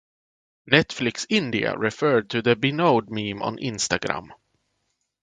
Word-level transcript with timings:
Netflix 0.67 1.27
India 1.29 1.77
referred 1.77 2.31
to 2.31 2.41
the 2.41 2.55
Binod 2.55 3.09
meme 3.11 3.43
on 3.43 3.57
Instagram. 3.59 4.29